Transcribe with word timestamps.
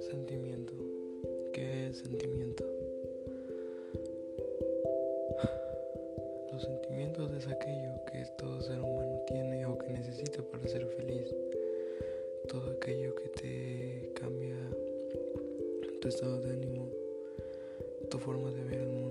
Sentimiento. 0.00 0.74
¿Qué 1.54 1.86
es 1.86 1.98
sentimiento? 1.98 2.64
Los 6.52 6.62
sentimientos 6.62 7.32
es 7.32 7.46
aquello 7.48 7.92
que 8.12 8.26
todo 8.36 8.60
ser 8.60 8.80
humano 8.80 9.22
tiene 9.26 9.64
o 9.64 9.78
que 9.78 9.88
necesita 9.94 10.42
para 10.42 10.68
ser 10.68 10.84
feliz. 10.86 11.34
Todo 12.48 12.72
aquello 12.72 13.14
que 13.14 13.28
te 13.30 14.12
cambia 14.12 14.56
tu 16.02 16.08
estado 16.08 16.42
de 16.42 16.50
ánimo, 16.50 16.90
tu 18.10 18.18
forma 18.18 18.50
de 18.52 18.62
ver 18.62 18.80
el 18.80 18.88
mundo. 18.88 19.09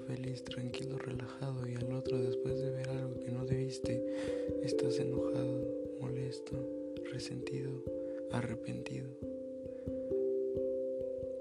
Feliz, 0.00 0.42
tranquilo, 0.44 0.98
relajado 0.98 1.66
y 1.68 1.74
al 1.74 1.92
otro 1.92 2.18
después 2.18 2.60
de 2.60 2.70
ver 2.70 2.88
algo 2.88 3.20
que 3.20 3.30
no 3.30 3.44
debiste, 3.44 4.04
estás 4.62 4.98
enojado, 4.98 5.66
molesto, 6.00 6.56
resentido 7.12 7.82
arrepentido. 8.32 9.08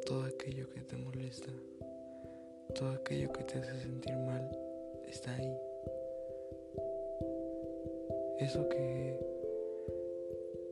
Todo 0.06 0.24
aquello 0.24 0.70
que 0.70 0.82
te 0.82 0.98
molesta, 0.98 1.52
todo 2.76 2.90
aquello 2.90 3.32
que 3.32 3.44
te 3.44 3.60
hace 3.60 3.80
sentir 3.82 4.16
mal, 4.18 4.50
está 5.08 5.36
ahí. 5.36 5.56
Eso 8.40 8.68
que, 8.70 9.20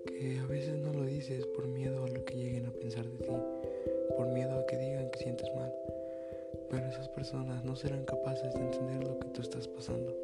que 0.08 0.40
a 0.40 0.45
veces 0.48 0.78
no 0.80 0.94
lo 0.94 1.04
dices 1.04 1.45
por 1.48 1.67
miedo 1.67 2.04
a 2.04 2.08
lo 2.08 2.26
que 2.26 2.36
lleguen 2.36 2.66
a 2.66 2.72
pensar 2.72 3.06
de 3.06 3.17
ti, 3.17 3.31
por 4.16 4.28
miedo 4.28 4.58
a 4.58 4.66
que 4.66 4.78
digan 4.78 5.12
que 5.12 5.20
sientes 5.20 5.54
mal. 5.56 5.72
Pero 6.70 6.86
esas 6.88 7.10
personas 7.10 7.64
no 7.64 7.76
serán 7.76 8.06
capaces 8.06 8.54
de 8.54 8.60
entender 8.60 9.04
lo 9.04 9.20
que 9.20 9.28
tú 9.30 9.42
estás 9.42 9.68
pasando. 9.68 10.16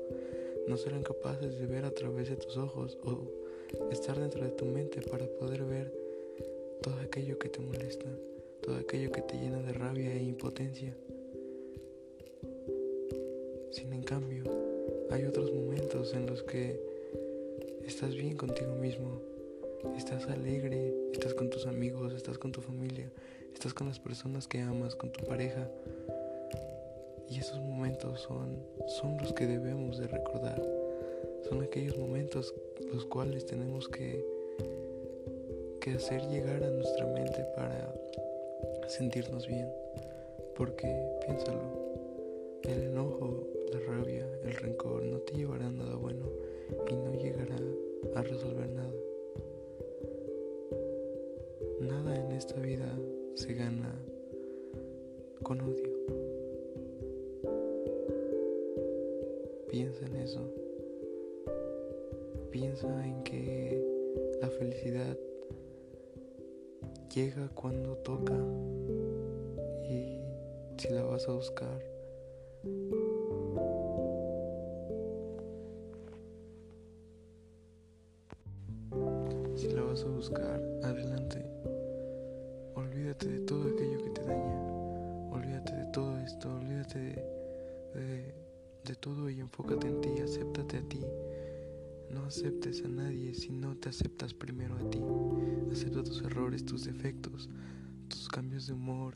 No 0.68 0.78
serán 0.78 1.04
capaces 1.04 1.60
de 1.60 1.66
ver 1.66 1.86
a 1.86 1.92
través 1.92 2.30
de 2.30 2.36
tus 2.36 2.58
ojos 2.58 2.98
o 3.04 3.91
estar 3.91 4.20
dentro 4.20 4.44
de 4.44 4.52
tu 4.52 4.66
mente 4.66 5.02
para 5.02 5.26
poder 5.26 5.63
ver 5.63 5.94
todo 6.82 6.96
aquello 7.02 7.40
que 7.40 7.50
te 7.50 7.60
molesta, 7.60 8.05
todo 8.62 8.76
aquello 8.76 9.12
que 9.12 9.22
te 9.22 9.38
llena 9.38 9.62
de 9.62 9.74
rabia 9.74 10.13
e 10.13 10.24
impotencia. 10.24 10.96
Sin 13.72 13.94
en 13.94 14.04
cambio, 14.04 14.44
hay 15.10 15.26
otros 15.26 15.52
momentos 15.52 16.13
en 16.13 16.26
los 16.28 16.44
que 16.44 16.80
estás 17.85 18.16
bien 18.16 18.38
contigo 18.38 18.76
mismo, 18.76 19.22
estás 19.98 20.28
alegre, 20.28 20.94
estás 21.12 21.34
con 21.34 21.50
tus 21.50 21.66
amigos, 21.68 22.13
estás 22.13 22.38
con 22.38 22.52
tu 22.52 22.62
familia, 22.62 23.12
estás 23.54 23.74
con 23.74 23.88
las 23.88 24.00
personas 24.00 24.48
que 24.48 24.60
amas, 24.60 24.96
con 24.96 25.12
tu 25.12 25.26
pareja. 25.26 25.70
Y 27.34 27.39
esos 27.39 27.59
momentos 27.62 28.21
son, 28.21 28.63
son 28.85 29.17
los 29.17 29.34
que 29.34 29.48
debemos 29.48 29.98
de 29.98 30.05
recordar. 30.05 30.62
Son 31.49 31.63
aquellos 31.63 31.98
momentos 31.98 32.53
los 32.93 33.05
cuales 33.05 33.48
tenemos 33.48 33.89
que, 33.89 34.23
que 35.81 35.93
hacer 35.93 36.21
llegar 36.27 36.63
a 36.63 36.70
nuestra 36.70 37.07
mente 37.07 37.43
para 37.55 37.91
sentirnos 38.87 39.48
bien. 39.48 39.67
Porque 40.55 40.85
piénsalo, 41.26 41.63
el 42.65 42.84
enojo, 42.84 43.48
la 43.71 43.79
rabia, 43.79 44.27
el 44.43 44.54
rencor 44.54 45.04
no 45.04 45.17
te 45.17 45.34
llevará 45.34 45.65
a 45.65 45.71
nada 45.71 45.95
bueno 45.95 46.27
y 46.87 46.93
no 46.93 47.15
llegará 47.15 47.57
a 48.13 48.21
resolver 48.21 48.70
nada. 48.70 48.93
Nada 51.81 52.15
en 52.15 52.31
esta 52.34 52.59
vida 52.59 52.95
se 53.34 53.55
gana 53.55 53.91
con 55.41 55.61
odio. 55.61 56.43
Piensa 59.74 60.05
en 60.05 60.16
eso. 60.18 60.40
Piensa 62.52 63.07
en 63.07 63.24
que 63.24 63.84
la 64.40 64.47
felicidad 64.47 65.18
llega 67.12 67.50
cuando 67.56 67.97
toca. 67.97 68.38
Y 69.89 70.22
si 70.78 70.89
la 70.94 71.01
vas 71.01 71.28
a 71.28 71.31
buscar 71.31 71.81
si 79.55 79.69
la 79.69 79.81
vas 79.81 80.03
a 80.03 80.07
buscar 80.07 80.61
adelante. 80.84 81.44
Olvídate 82.75 83.28
de 83.28 83.40
todo 83.40 83.63
aquello 83.63 84.03
que 84.03 84.09
te 84.11 84.22
daña. 84.22 84.72
Olvídate 85.31 85.75
de 85.78 85.85
todo 85.88 86.16
esto. 86.19 86.57
Olvídate 86.57 87.00
de, 87.00 87.22
todo 89.03 89.30
y 89.30 89.41
enfócate 89.41 89.88
en 89.88 90.00
ti 90.00 90.09
acéptate 90.22 90.78
a 90.78 90.81
ti 90.88 91.02
no 92.14 92.25
aceptes 92.25 92.86
a 92.86 92.88
nadie 92.88 93.34
si 93.34 93.52
no 93.52 93.75
te 93.75 93.90
aceptas 93.90 94.34
primero 94.34 94.75
a 94.75 94.90
ti. 94.90 95.02
Acepta 95.72 96.03
tus 96.03 96.22
errores, 96.22 96.64
tus 96.64 96.86
defectos, 96.86 97.50
tus 98.08 98.30
cambios 98.30 98.68
de 98.68 98.74
humor, 98.74 99.16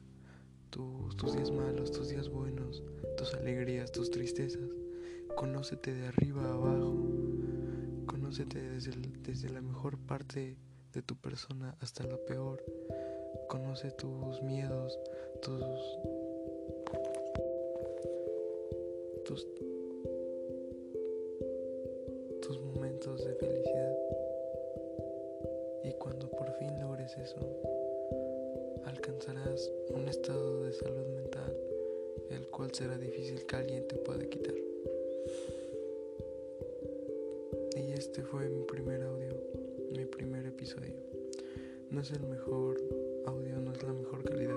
tus, 0.72 1.16
tus 1.16 1.34
días 1.34 1.52
malos, 1.52 1.92
tus 1.92 2.10
días 2.10 2.28
buenos, 2.28 2.84
tus 3.16 3.34
alegrías, 3.36 3.92
tus 3.92 4.10
tristezas. 4.10 4.70
Conócete 5.36 5.94
de 5.94 6.08
arriba 6.08 6.44
a 6.44 6.54
abajo. 6.54 6.98
Conócete 8.08 8.62
desde, 8.62 8.94
desde 9.22 9.50
la 9.50 9.62
mejor 9.62 10.00
parte 10.00 10.58
de 10.92 11.02
tu 11.04 11.16
persona 11.16 11.78
hasta 11.82 12.04
la 12.08 12.18
peor. 12.18 12.64
Conoce 13.48 13.92
tus 13.92 14.42
miedos, 14.42 14.98
tus, 15.44 15.62
tus 19.26 19.46
tus 19.46 19.46
logres 27.08 27.18
eso, 27.18 27.38
alcanzarás 28.86 29.72
un 29.90 30.08
estado 30.10 30.64
de 30.64 30.74
salud 30.74 31.06
mental 31.16 31.56
el 32.32 32.48
cual 32.48 32.74
será 32.74 32.98
difícil 32.98 33.46
que 33.46 33.56
alguien 33.56 33.88
te 33.88 33.96
pueda 33.98 34.26
quitar. 34.26 34.56
Y 37.76 37.92
este 37.94 38.22
fue 38.24 38.50
mi 38.50 38.64
primer 38.64 39.04
audio, 39.04 39.34
mi 39.96 40.06
primer 40.06 40.46
episodio. 40.48 40.96
No 41.92 42.02
es 42.02 42.12
el 42.12 42.24
mejor 42.28 42.78
audio, 43.26 43.56
no 43.58 43.72
es 43.72 43.84
la 43.84 43.94
mejor 43.94 44.24
calidad 44.24 44.57